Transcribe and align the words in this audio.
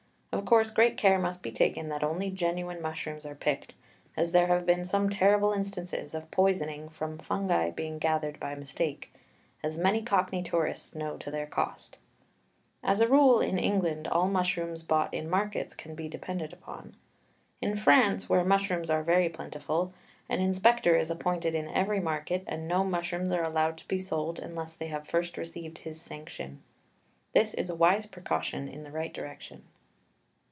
Of 0.33 0.45
course, 0.45 0.71
great 0.71 0.95
care 0.95 1.19
must 1.19 1.43
be 1.43 1.51
taken 1.51 1.89
that 1.89 2.05
only 2.05 2.29
genuine 2.31 2.81
mushrooms 2.81 3.25
are 3.25 3.35
picked, 3.35 3.75
as 4.15 4.31
there 4.31 4.47
have 4.47 4.65
been 4.65 4.85
some 4.85 5.09
terrible 5.09 5.51
instances 5.51 6.13
of 6.15 6.31
poisoning 6.31 6.87
from 6.87 7.17
fungi 7.17 7.69
being 7.69 7.99
gathered 7.99 8.39
by 8.39 8.55
mistake, 8.55 9.13
as 9.61 9.77
many 9.77 10.01
Cockney 10.01 10.41
tourists 10.41 10.95
know 10.95 11.17
to 11.17 11.31
their 11.31 11.45
cost. 11.45 11.97
As 12.81 13.01
a 13.01 13.09
rule, 13.09 13.41
in 13.41 13.59
England 13.59 14.07
all 14.07 14.27
mushrooms 14.29 14.83
bought 14.83 15.13
in 15.13 15.29
markets 15.29 15.75
can 15.75 15.95
be 15.95 16.07
depended 16.07 16.53
upon. 16.53 16.95
In 17.61 17.75
France, 17.75 18.29
where 18.29 18.45
mushrooms 18.45 18.89
are 18.89 19.03
very 19.03 19.27
plentiful, 19.27 19.93
an 20.29 20.39
inspector 20.39 20.95
is 20.95 21.11
appointed 21.11 21.55
in 21.55 21.67
every 21.67 21.99
market, 21.99 22.45
and 22.47 22.69
no 22.69 22.85
mushrooms 22.85 23.31
are 23.33 23.43
allowed 23.43 23.77
to 23.79 23.87
be 23.87 23.99
sold 23.99 24.39
unless 24.39 24.75
they 24.75 24.87
have 24.87 25.07
first 25.09 25.37
received 25.37 25.79
his 25.79 25.99
sanction. 26.01 26.63
This 27.33 27.53
is 27.53 27.69
a 27.69 27.75
wise 27.75 28.05
precaution 28.05 28.69
in 28.69 28.83
the 28.83 28.91
right 28.91 29.13
direction. 29.13 29.63